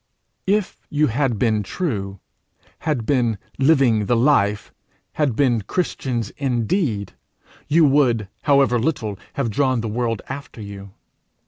[0.47, 2.19] If you had been true,
[2.89, 4.73] had been living the life,
[5.21, 7.13] had been Christians indeed,
[7.67, 10.95] you would, however little, have drawn the world after you.